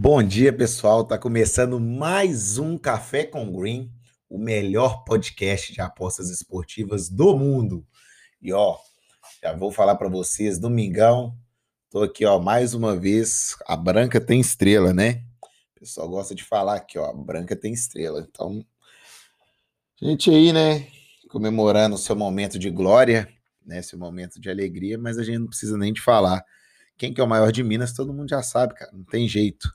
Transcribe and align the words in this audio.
Bom 0.00 0.22
dia, 0.22 0.52
pessoal. 0.52 1.04
Tá 1.04 1.18
começando 1.18 1.80
mais 1.80 2.56
um 2.56 2.78
Café 2.78 3.24
com 3.24 3.50
Green, 3.50 3.92
o 4.30 4.38
melhor 4.38 5.02
podcast 5.02 5.72
de 5.72 5.80
apostas 5.80 6.30
esportivas 6.30 7.08
do 7.08 7.36
mundo. 7.36 7.84
E 8.40 8.52
ó, 8.52 8.78
já 9.42 9.52
vou 9.56 9.72
falar 9.72 9.96
para 9.96 10.08
vocês, 10.08 10.56
domingão, 10.56 11.36
tô 11.90 12.04
aqui, 12.04 12.24
ó, 12.24 12.38
mais 12.38 12.74
uma 12.74 12.94
vez, 12.94 13.56
a 13.66 13.76
branca 13.76 14.20
tem 14.20 14.40
estrela, 14.40 14.94
né? 14.94 15.24
O 15.74 15.80
pessoal 15.80 16.08
gosta 16.08 16.32
de 16.32 16.44
falar 16.44 16.76
aqui, 16.76 16.96
ó, 16.96 17.06
a 17.06 17.12
branca 17.12 17.56
tem 17.56 17.72
estrela. 17.72 18.24
Então, 18.30 18.64
gente 20.00 20.30
aí, 20.30 20.52
né, 20.52 20.86
comemorando 21.28 21.96
o 21.96 21.98
seu 21.98 22.14
momento 22.14 22.56
de 22.56 22.70
glória, 22.70 23.28
né, 23.66 23.82
seu 23.82 23.98
momento 23.98 24.40
de 24.40 24.48
alegria, 24.48 24.96
mas 24.96 25.18
a 25.18 25.24
gente 25.24 25.40
não 25.40 25.48
precisa 25.48 25.76
nem 25.76 25.92
de 25.92 26.00
falar. 26.00 26.44
Quem 26.96 27.12
que 27.12 27.20
é 27.20 27.24
o 27.24 27.28
maior 27.28 27.50
de 27.50 27.64
Minas, 27.64 27.92
todo 27.92 28.14
mundo 28.14 28.30
já 28.30 28.44
sabe, 28.44 28.74
cara, 28.74 28.92
não 28.92 29.02
tem 29.02 29.26
jeito 29.26 29.68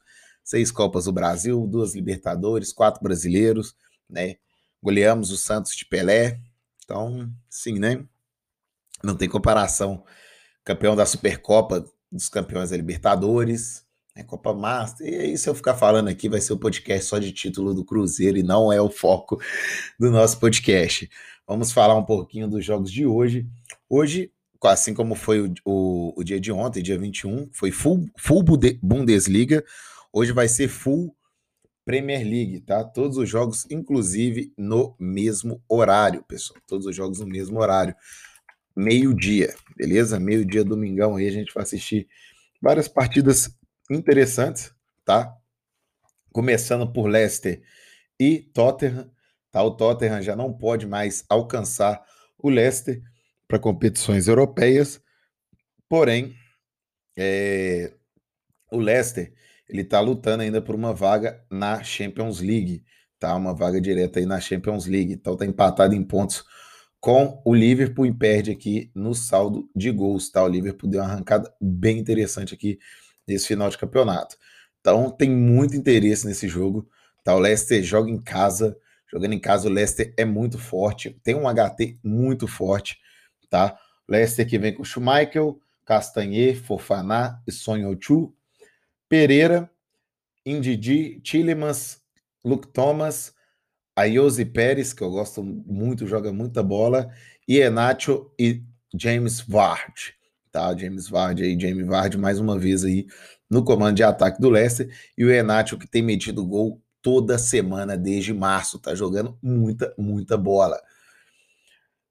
seis 0.44 0.72
Copas 0.72 1.06
do 1.06 1.12
Brasil, 1.12 1.66
duas 1.68 1.96
Libertadores, 1.96 2.74
quatro 2.74 3.02
brasileiros, 3.02 3.76
né? 4.10 4.36
Goleamos 4.82 5.32
o 5.32 5.38
Santos 5.38 5.76
de 5.76 5.86
Pelé. 5.86 6.40
Então, 6.84 7.32
sim, 7.50 7.80
né? 7.80 8.06
Não 9.04 9.16
tem 9.16 9.30
comparação. 9.30 10.04
Campeão 10.64 10.96
da 10.96 11.06
Supercopa 11.06 11.86
dos 12.12 12.30
campeões 12.30 12.70
da 12.70 12.78
Libertadores, 12.78 13.84
né? 14.16 14.24
Copa 14.24 14.54
Master. 14.54 15.08
E 15.08 15.16
aí, 15.16 15.38
se 15.38 15.50
eu 15.50 15.56
ficar 15.56 15.76
falando 15.76 16.10
aqui, 16.10 16.30
vai 16.30 16.40
ser 16.40 16.54
o 16.54 16.56
um 16.56 16.60
podcast 16.60 17.06
só 17.06 17.18
de 17.18 17.32
título 17.32 17.74
do 17.74 17.84
Cruzeiro 17.84 18.38
e 18.38 18.44
não 18.44 18.72
é 18.72 18.82
o 18.82 18.90
foco 18.90 19.42
do 20.00 20.12
nosso 20.12 20.40
podcast. 20.40 21.10
Vamos 21.48 21.72
falar 21.72 21.96
um 21.96 22.06
pouquinho 22.06 22.48
dos 22.48 22.64
jogos 22.64 22.92
de 22.92 23.06
hoje. 23.06 23.48
Hoje, 23.90 24.32
assim 24.64 24.94
como 24.94 25.16
foi 25.16 25.42
o, 25.42 25.54
o, 25.66 26.14
o 26.20 26.24
dia 26.24 26.40
de 26.40 26.52
ontem, 26.52 26.82
dia 26.82 26.98
21, 26.98 27.50
foi 27.52 27.72
full, 27.72 28.06
full 28.18 28.44
Bundesliga. 28.82 29.64
Hoje 30.16 30.32
vai 30.32 30.48
ser 30.48 30.68
full 30.68 31.18
Premier 31.84 32.24
League, 32.24 32.62
tá? 32.62 32.84
Todos 32.84 33.18
os 33.18 33.28
jogos, 33.28 33.66
inclusive 33.72 34.54
no 34.56 34.96
mesmo 35.00 35.60
horário, 35.68 36.24
pessoal. 36.24 36.62
Todos 36.68 36.86
os 36.86 36.96
jogos 36.96 37.20
no 37.20 37.26
mesmo 37.26 37.60
horário. 37.60 37.96
Meio-dia, 38.76 39.56
beleza? 39.76 40.20
Meio-dia, 40.20 40.64
domingão 40.64 41.16
aí, 41.16 41.28
a 41.28 41.32
gente 41.32 41.52
vai 41.52 41.64
assistir 41.64 42.08
várias 42.62 42.88
partidas 42.88 43.58
interessantes, 43.90 44.72
tá? 45.04 45.36
Começando 46.32 46.94
por 46.94 47.08
Leicester 47.08 47.64
e 48.20 48.40
Tottenham, 48.40 49.12
tá? 49.52 49.64
O 49.64 49.72
Tottenham 49.72 50.22
já 50.22 50.36
não 50.36 50.54
pode 50.54 50.86
mais 50.86 51.26
alcançar 51.28 52.06
o 52.38 52.50
Leicester 52.50 53.02
para 53.48 53.58
competições 53.58 54.28
europeias, 54.28 55.02
porém, 55.90 56.36
é, 57.18 57.94
o 58.72 58.78
Leicester 58.78 59.34
ele 59.74 59.82
está 59.82 60.00
lutando 60.00 60.44
ainda 60.44 60.62
por 60.62 60.76
uma 60.76 60.94
vaga 60.94 61.44
na 61.50 61.82
Champions 61.82 62.40
League, 62.40 62.86
tá? 63.20 63.36
Uma 63.36 63.56
vaga 63.56 63.82
direta 63.82 64.20
aí 64.20 64.26
na 64.26 64.40
Champions 64.40 64.86
League. 64.86 65.14
Então 65.14 65.36
tá 65.36 65.48
empatado 65.48 65.96
em 65.96 66.04
pontos 66.04 66.46
com 67.00 67.42
o 67.44 67.56
Liverpool 67.56 68.06
e 68.06 68.14
perde 68.14 68.52
aqui 68.52 68.92
no 68.94 69.16
saldo 69.16 69.68
de 69.76 69.90
gols, 69.90 70.30
tá? 70.30 70.44
O 70.44 70.48
Liverpool 70.48 70.88
deu 70.88 71.02
uma 71.02 71.10
arrancada 71.10 71.52
bem 71.60 71.98
interessante 71.98 72.54
aqui 72.54 72.78
nesse 73.28 73.48
final 73.48 73.68
de 73.68 73.80
campeonato. 73.80 74.38
Então 74.80 75.10
tem 75.10 75.32
muito 75.32 75.76
interesse 75.76 76.28
nesse 76.28 76.48
jogo, 76.48 76.88
tá? 77.24 77.36
O 77.36 77.40
Leicester 77.40 77.82
joga 77.82 78.12
em 78.12 78.22
casa, 78.22 78.78
jogando 79.12 79.34
em 79.34 79.40
casa 79.40 79.68
o 79.68 79.72
Leicester 79.72 80.14
é 80.16 80.24
muito 80.24 80.60
forte, 80.60 81.20
tem 81.24 81.34
um 81.34 81.52
HT 81.52 81.98
muito 82.04 82.48
forte, 82.48 83.00
tá? 83.50 83.76
Leicester 84.08 84.48
que 84.48 84.60
vem 84.60 84.72
com 84.72 84.84
Schumacher, 84.84 85.56
Castanhe, 85.84 86.54
Fofaná 86.54 87.42
e 87.48 87.52
Sonho 87.52 87.98
Chu, 88.00 88.34
Pereira, 89.14 89.70
Indidi, 90.44 91.20
Tillemans, 91.20 92.02
Luke 92.44 92.68
Thomas, 92.70 93.32
Ayose 93.96 94.44
Pérez, 94.44 94.92
que 94.92 95.04
eu 95.04 95.12
gosto 95.12 95.44
muito, 95.44 96.08
joga 96.08 96.34
muita 96.34 96.64
bola, 96.64 97.12
e 97.48 97.60
Enacho 97.60 98.32
e 98.40 98.64
James 98.92 99.40
Vard. 99.40 100.16
Tá? 100.52 100.76
James 100.76 101.08
Vard 101.08 101.44
aí, 101.44 101.56
James 101.60 101.86
Vard 101.86 102.18
mais 102.18 102.40
uma 102.40 102.58
vez 102.58 102.84
aí 102.84 103.06
no 103.48 103.64
comando 103.64 103.98
de 103.98 104.02
ataque 104.02 104.42
do 104.42 104.50
Leicester, 104.50 104.92
e 105.16 105.24
o 105.24 105.32
Enacho 105.32 105.78
que 105.78 105.86
tem 105.88 106.02
metido 106.02 106.44
gol 106.44 106.82
toda 107.00 107.38
semana 107.38 107.96
desde 107.96 108.34
março, 108.34 108.80
tá 108.80 108.96
jogando 108.96 109.38
muita, 109.44 109.94
muita 109.96 110.36
bola. 110.36 110.82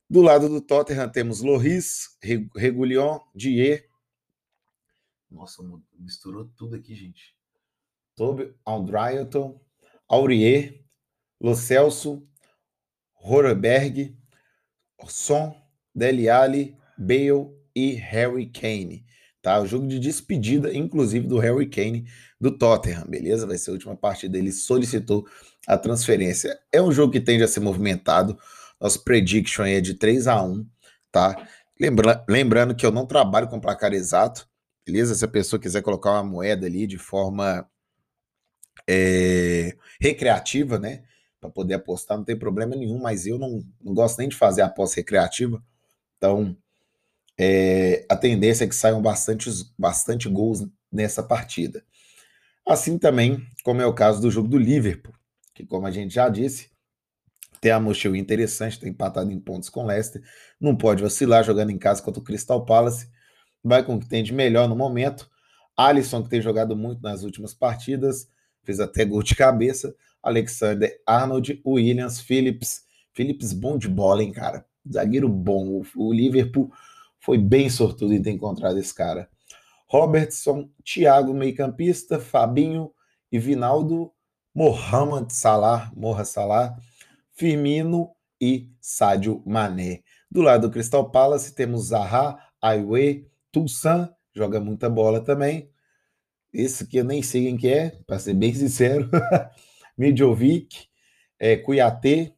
Do 0.09 0.21
lado 0.23 0.49
do 0.49 0.61
Tottenham 0.61 1.09
temos 1.09 1.41
Loris, 1.41 2.17
Regulion, 2.55 3.19
Dier, 3.35 3.89
nossa, 5.33 5.63
misturou 5.99 6.51
tudo 6.57 6.77
aqui, 6.77 6.95
gente. 6.95 7.35
Toby 8.15 8.55
Aldrayton, 8.65 9.61
Aurier, 10.09 10.85
Lo 11.41 11.55
Celso, 11.55 12.27
Horberg, 13.15 14.17
Son, 15.09 15.55
Dele 15.95 16.29
Alli, 16.29 16.77
Bale 16.97 17.51
e 17.75 17.95
Harry 17.95 18.47
Kane. 18.47 19.05
Tá? 19.41 19.61
O 19.61 19.67
jogo 19.67 19.89
de 19.89 19.99
despedida, 19.99 20.73
inclusive, 20.73 21.27
do 21.27 21.39
Harry 21.39 21.69
Kane 21.69 22.07
do 22.41 22.57
Tottenham, 22.57 23.05
beleza? 23.09 23.47
Vai 23.47 23.59
ser 23.59 23.71
a 23.71 23.73
última 23.73 23.97
partida. 23.97 24.39
Ele 24.39 24.53
solicitou 24.53 25.27
a 25.67 25.77
transferência. 25.77 26.57
É 26.71 26.81
um 26.81 26.93
jogo 26.93 27.13
que 27.13 27.21
tende 27.21 27.43
a 27.43 27.49
ser 27.49 27.61
movimentado. 27.61 28.39
Nosso 28.81 29.03
prediction 29.03 29.65
é 29.65 29.81
de 29.81 29.95
3 29.95 30.29
a 30.29 30.43
1 30.43 30.65
tá? 31.13 31.37
Lembra 31.79 32.25
lembrando 32.29 32.75
que 32.75 32.87
eu 32.87 32.91
não 32.91 33.07
trabalho 33.07 33.49
com 33.49 33.61
placar 33.61 33.93
exato, 33.93 34.49
beleza? 34.87 35.15
Se 35.15 35.25
a 35.25 35.29
pessoa 35.29 35.61
quiser 35.61 35.83
colocar 35.83 36.13
uma 36.13 36.25
moeda 36.25 36.67
ali 36.67 36.87
de 36.87 36.99
forma 36.99 37.69
é, 38.89 39.77
recreativa, 40.01 40.79
né? 40.79 41.05
Para 41.41 41.51
poder 41.51 41.75
apostar, 41.75 42.17
não 42.17 42.25
tem 42.25 42.39
problema 42.39 42.77
nenhum, 42.77 42.99
mas 43.01 43.27
eu 43.27 43.39
não, 43.39 43.65
não 43.81 43.95
gosto 43.95 44.19
nem 44.19 44.29
de 44.29 44.37
fazer 44.37 44.63
aposta 44.63 44.97
recreativa. 44.97 45.63
Então, 46.17 46.57
é, 47.39 48.07
a 48.09 48.17
tendência 48.17 48.65
é 48.65 48.69
que 48.69 48.75
saiam 48.75 49.03
bastante, 49.03 49.51
bastante 49.77 50.29
gols 50.29 50.65
nessa 50.91 51.23
partida. 51.23 51.85
Assim 52.67 52.97
também, 52.99 53.45
como 53.65 53.81
é 53.81 53.87
o 53.87 53.95
caso 53.95 54.21
do 54.21 54.31
jogo 54.31 54.49
do 54.49 54.59
Liverpool, 54.59 55.13
que, 55.53 55.67
como 55.67 55.87
a 55.87 55.91
gente 55.91 56.15
já 56.15 56.29
disse, 56.29 56.71
tem 57.61 57.73
a 57.73 57.81
mochila 57.81 58.17
interessante, 58.17 58.75
está 58.75 58.89
empatado 58.89 59.33
em 59.33 59.41
pontos 59.41 59.69
com 59.69 59.83
o 59.83 59.87
Leicester, 59.87 60.23
não 60.61 60.77
pode 60.77 61.03
vacilar 61.03 61.45
jogando 61.45 61.71
em 61.71 61.79
casa 61.79 62.03
contra 62.03 62.21
o 62.21 62.25
Crystal 62.25 62.65
Palace 62.65 63.09
vai 63.63 63.85
com 63.85 63.97
o 63.97 64.01
que 64.01 64.09
tem 64.09 64.23
de 64.23 64.33
melhor 64.33 64.69
no 64.69 64.77
momento. 64.77 65.31
Alisson, 65.77 66.23
que 66.23 66.29
tem 66.29 66.41
jogado 66.41 66.77
muito 66.77 67.03
nas 67.03 67.23
últimas 67.23 67.55
partidas, 67.55 68.29
fez 68.63 68.81
até 68.81 69.05
gol 69.05 69.23
de 69.23 69.35
cabeça. 69.35 69.95
Alexander 70.23 71.01
Arnold, 71.07 71.61
Williams, 71.67 72.21
Phillips. 72.21 72.83
Phillips 73.13 73.53
bom 73.53 73.77
de 73.77 73.89
bola, 73.89 74.23
hein, 74.23 74.33
cara? 74.33 74.65
Zagueiro 74.91 75.29
bom. 75.29 75.83
O 75.97 76.13
Liverpool 76.13 76.71
foi 77.21 77.39
bem 77.39 77.69
sortudo 77.69 78.13
em 78.13 78.23
ter 78.23 78.31
encontrado 78.31 78.79
esse 78.79 78.95
cara. 78.95 79.29
Robertson, 79.87 80.71
Thiago, 80.85 81.35
meio-campista, 81.35 82.19
Fabinho 82.19 82.91
e 83.31 83.39
Vinaldo, 83.39 84.11
Mohamed 84.55 85.33
Salah, 85.33 85.93
Morra 85.95 86.25
Salah, 86.25 86.77
Firmino 87.33 88.11
e 88.41 88.71
Sádio 88.81 89.43
Mané. 89.47 90.01
Do 90.31 90.41
lado 90.41 90.69
do 90.69 90.73
Crystal 90.73 91.11
Palace 91.11 91.55
temos 91.55 91.89
Zaha, 91.89 92.39
Aiwe, 92.61 93.31
Tulsan 93.53 94.09
joga 94.35 94.59
muita 94.59 94.89
bola 94.89 95.23
também. 95.23 95.71
Esse 96.53 96.87
que 96.87 96.99
eu 96.99 97.05
nem 97.05 97.23
sei 97.23 97.45
quem 97.45 97.57
que 97.57 97.69
é, 97.69 97.91
para 98.07 98.19
ser 98.19 98.35
bem 98.35 98.55
sincero. 98.55 99.09
Midjovic, 99.97 100.89
é, 101.39 101.57
Cuiatê, 101.57 102.35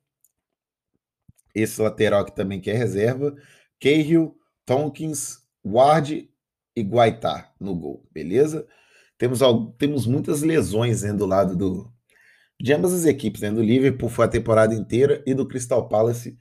esse 1.54 1.80
lateral 1.80 2.24
que 2.24 2.34
também 2.34 2.60
é 2.66 2.72
reserva. 2.72 3.34
Cahill, 3.80 4.36
Tonkins, 4.66 5.38
Ward 5.64 6.28
e 6.76 6.82
Guaitá 6.82 7.52
no 7.60 7.74
gol, 7.74 8.06
beleza? 8.12 8.66
Temos, 9.16 9.40
temos 9.78 10.06
muitas 10.06 10.42
lesões 10.42 11.02
né, 11.02 11.12
do 11.12 11.26
lado 11.26 11.56
do, 11.56 11.92
de 12.60 12.72
ambas 12.72 12.92
as 12.92 13.04
equipes, 13.04 13.40
né? 13.42 13.50
Do 13.50 13.62
Liverpool 13.62 14.08
foi 14.08 14.24
a 14.24 14.28
temporada 14.28 14.74
inteira 14.74 15.22
e 15.26 15.34
do 15.34 15.46
Crystal 15.46 15.88
Palace 15.88 16.36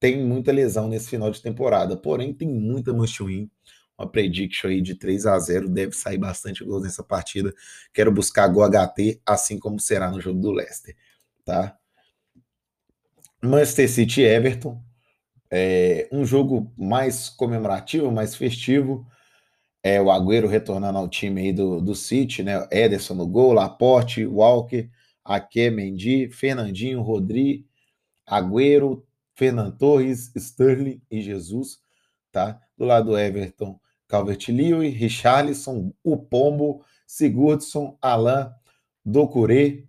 tem 0.00 0.24
muita 0.24 0.50
lesão 0.50 0.88
nesse 0.88 1.10
final 1.10 1.30
de 1.30 1.42
temporada. 1.42 1.96
Porém, 1.96 2.32
tem 2.32 2.48
muita 2.48 2.92
win 2.92 3.50
uma 4.00 4.08
prediction 4.08 4.68
aí 4.68 4.80
de 4.80 4.94
3 4.94 5.26
a 5.26 5.38
0 5.38 5.68
deve 5.68 5.92
sair 5.92 6.16
bastante 6.16 6.64
gols 6.64 6.82
nessa 6.82 7.04
partida. 7.04 7.54
Quero 7.92 8.10
buscar 8.10 8.48
gol 8.48 8.64
HT, 8.64 9.20
assim 9.26 9.58
como 9.58 9.78
será 9.78 10.10
no 10.10 10.20
jogo 10.20 10.40
do 10.40 10.50
Leicester, 10.50 10.96
tá? 11.44 11.76
Manchester 13.42 13.90
City 13.90 14.22
Everton, 14.22 14.82
é 15.50 16.08
um 16.10 16.24
jogo 16.24 16.72
mais 16.78 17.28
comemorativo, 17.28 18.10
mais 18.10 18.34
festivo. 18.34 19.06
É 19.82 20.00
o 20.00 20.10
Agüero 20.10 20.46
retornando 20.46 20.98
ao 20.98 21.08
time 21.08 21.42
aí 21.42 21.52
do, 21.52 21.80
do 21.80 21.94
City, 21.94 22.42
né? 22.42 22.66
Ederson 22.70 23.14
no 23.14 23.26
gol, 23.26 23.52
Laporte, 23.52 24.26
Walker, 24.26 24.88
Ake, 25.24 25.70
Mendy, 25.70 26.30
Fernandinho, 26.30 27.02
Rodri, 27.02 27.66
Agüero, 28.26 29.04
Fernando 29.34 29.76
Torres, 29.76 30.30
Sterling 30.36 31.00
e 31.10 31.20
Jesus, 31.20 31.80
tá? 32.30 32.60
Do 32.76 32.84
lado 32.84 33.10
do 33.10 33.18
Everton, 33.18 33.80
Calvert-Lewin, 34.10 34.90
Richarlison, 34.90 35.92
o 36.02 36.16
Pombo, 36.16 36.84
Sigurdsson, 37.06 37.96
Alain, 38.02 38.50
Docuré, 39.04 39.84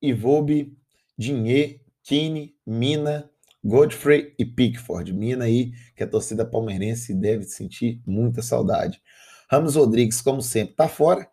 Ivobe, 0.00 0.76
Dinhe, 1.16 1.80
Kine, 2.02 2.54
Mina, 2.64 3.28
Godfrey 3.64 4.34
e 4.38 4.44
Pickford. 4.44 5.12
Mina 5.12 5.44
aí, 5.44 5.72
que 5.96 6.04
a 6.04 6.06
torcida 6.06 6.44
palmeirense 6.44 7.12
deve 7.12 7.44
sentir 7.44 8.00
muita 8.06 8.40
saudade. 8.40 9.02
Ramos 9.50 9.74
Rodrigues, 9.74 10.20
como 10.20 10.40
sempre, 10.40 10.72
está 10.72 10.88
fora, 10.88 11.28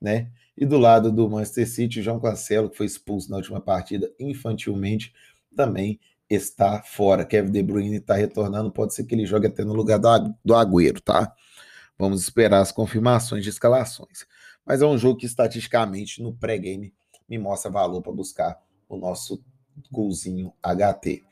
né? 0.00 0.30
E 0.56 0.66
do 0.66 0.76
lado 0.76 1.10
do 1.10 1.28
Manchester 1.28 1.68
City, 1.68 2.02
João 2.02 2.20
Cancelo, 2.20 2.68
que 2.68 2.76
foi 2.76 2.86
expulso 2.86 3.30
na 3.30 3.38
última 3.38 3.60
partida 3.60 4.12
infantilmente, 4.20 5.12
também 5.56 5.98
está 6.28 6.82
fora. 6.82 7.24
Kevin 7.24 7.50
De 7.50 7.62
Bruyne 7.62 7.96
está 7.96 8.14
retornando, 8.14 8.70
pode 8.70 8.94
ser 8.94 9.04
que 9.04 9.14
ele 9.14 9.26
jogue 9.26 9.46
até 9.46 9.64
no 9.64 9.72
lugar 9.72 9.98
do, 9.98 10.34
do 10.44 10.54
Agüero, 10.54 11.00
tá? 11.00 11.32
Vamos 12.00 12.22
esperar 12.22 12.60
as 12.60 12.72
confirmações 12.72 13.44
de 13.44 13.50
escalações. 13.50 14.24
Mas 14.64 14.80
é 14.80 14.86
um 14.86 14.96
jogo 14.96 15.18
que 15.18 15.26
estatisticamente 15.26 16.22
no 16.22 16.32
pré-game 16.32 16.94
me 17.28 17.36
mostra 17.36 17.70
valor 17.70 18.00
para 18.00 18.10
buscar 18.10 18.58
o 18.88 18.96
nosso 18.96 19.44
golzinho 19.92 20.50
HT. 20.62 21.22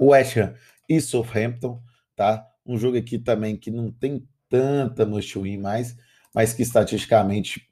West 0.00 0.38
Ham 0.38 0.54
e 0.88 0.98
Southampton, 0.98 1.78
tá? 2.16 2.48
Um 2.64 2.78
jogo 2.78 2.96
aqui 2.96 3.18
também 3.18 3.54
que 3.54 3.70
não 3.70 3.92
tem 3.92 4.26
tanta 4.48 5.04
must 5.04 5.38
win 5.38 5.58
mais, 5.58 5.94
mas 6.34 6.54
que 6.54 6.62
estatisticamente 6.62 7.70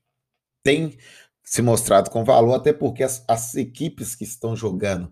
tem 0.62 0.98
se 1.42 1.62
mostrado 1.62 2.10
com 2.10 2.22
valor, 2.22 2.52
até 2.52 2.70
porque 2.70 3.02
as, 3.02 3.24
as 3.26 3.54
equipes 3.54 4.14
que 4.14 4.24
estão 4.24 4.54
jogando 4.54 5.10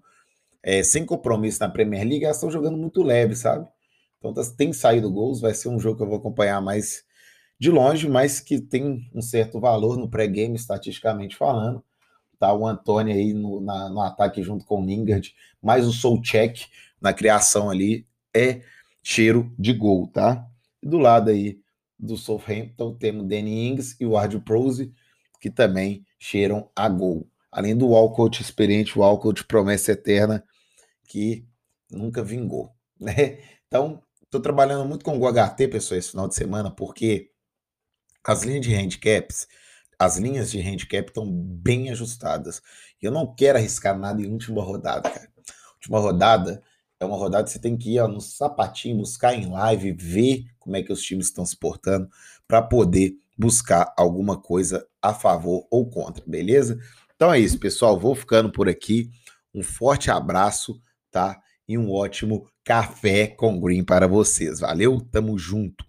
é, 0.63 0.83
sem 0.83 1.07
compromisso 1.07 1.61
na 1.61 1.71
Premier 1.71 2.07
League, 2.07 2.27
elas 2.27 2.37
estão 2.37 2.51
jogando 2.51 2.77
muito 2.77 3.03
leve, 3.03 3.35
sabe? 3.35 3.67
Tá, 4.33 4.43
tem 4.57 4.73
saído 4.73 5.11
gols, 5.11 5.41
vai 5.41 5.55
ser 5.55 5.69
um 5.69 5.79
jogo 5.79 5.97
que 5.97 6.03
eu 6.03 6.09
vou 6.09 6.19
acompanhar 6.19 6.61
mais 6.61 7.05
de 7.59 7.71
longe, 7.71 8.09
mas 8.09 8.41
que 8.41 8.61
tem 8.61 9.11
um 9.15 9.23
certo 9.23 9.59
valor 9.61 9.97
no 9.97 10.09
pré-game, 10.09 10.57
estatisticamente 10.57 11.37
falando. 11.37 11.83
Tá 12.39 12.53
o 12.53 12.67
Antônio 12.67 13.15
aí 13.15 13.33
no, 13.33 13.61
na, 13.61 13.89
no 13.89 14.01
ataque 14.01 14.43
junto 14.43 14.65
com 14.65 14.83
o 14.83 14.87
Lingard, 14.87 15.35
mais 15.63 15.87
o 15.87 15.93
Soucek 15.93 16.67
na 17.01 17.13
criação 17.13 17.71
ali, 17.71 18.07
é 18.35 18.63
cheiro 19.03 19.55
de 19.59 19.73
gol, 19.73 20.09
tá? 20.09 20.47
Do 20.83 20.99
lado 20.99 21.31
aí 21.31 21.59
do 21.99 22.17
Southampton 22.17 22.95
temos 22.95 23.25
o 23.25 23.29
Danny 23.29 23.69
Ings 23.69 23.97
e 24.01 24.05
o 24.05 24.17
Ard 24.17 24.39
Prose, 24.41 24.93
que 25.41 25.51
também 25.51 26.05
cheiram 26.19 26.71
a 26.75 26.89
gol. 26.89 27.29
Além 27.51 27.77
do 27.77 27.89
Walcott 27.89 28.43
experiente, 28.43 28.99
o 28.99 29.03
Walcott 29.03 29.45
promessa 29.45 29.93
eterna, 29.93 30.45
que 31.09 31.47
nunca 31.91 32.23
vingou, 32.23 32.71
né? 33.01 33.39
Então, 33.67 34.03
estou 34.27 34.41
trabalhando 34.41 34.87
muito 34.87 35.05
com 35.05 35.19
o 35.19 35.33
HT, 35.33 35.69
pessoal, 35.69 35.99
esse 35.99 36.11
final 36.11 36.29
de 36.29 36.35
semana, 36.35 36.71
porque 36.71 37.31
as 38.25 38.43
linhas 38.43 38.67
de 38.67 38.75
handicaps, 38.75 39.47
as 39.99 40.19
linhas 40.19 40.51
de 40.51 40.61
handicap 40.61 41.09
estão 41.09 41.31
bem 41.31 41.91
ajustadas. 41.91 42.61
E 43.01 43.07
eu 43.07 43.13
não 43.13 43.35
quero 43.35 43.59
arriscar 43.59 43.99
nada 43.99 44.21
em 44.21 44.31
última 44.31 44.63
rodada, 44.63 45.09
cara. 45.09 45.33
Última 45.75 45.99
rodada 46.01 46.63
é 46.99 47.05
uma 47.05 47.17
rodada 47.17 47.45
que 47.45 47.51
você 47.51 47.59
tem 47.59 47.77
que 47.77 47.95
ir 47.95 48.01
ó, 48.01 48.09
no 48.09 48.21
sapatinho, 48.21 48.99
buscar 48.99 49.35
em 49.35 49.51
live, 49.51 49.93
ver 49.93 50.45
como 50.59 50.77
é 50.77 50.83
que 50.83 50.93
os 50.93 51.03
times 51.03 51.27
estão 51.27 51.47
se 51.47 51.57
portando 51.57 52.09
para 52.49 52.61
poder 52.63 53.15
buscar 53.39 53.93
alguma 53.97 54.37
coisa 54.41 54.87
a 55.01 55.15
favor 55.15 55.67
ou 55.71 55.89
contra, 55.89 56.25
beleza? 56.27 56.79
Então 57.15 57.33
é 57.33 57.39
isso, 57.39 57.59
pessoal. 57.59 57.99
Vou 57.99 58.15
ficando 58.15 58.51
por 58.51 58.69
aqui. 58.69 59.11
Um 59.55 59.63
forte 59.63 60.11
abraço, 60.11 60.81
tá? 61.11 61.41
E 61.69 61.77
um 61.77 61.91
ótimo 61.93 62.49
café 62.65 63.27
com 63.27 63.61
green 63.61 63.85
para 63.85 64.07
vocês. 64.07 64.61
Valeu? 64.61 65.01
Tamo 65.01 65.39
junto. 65.39 65.85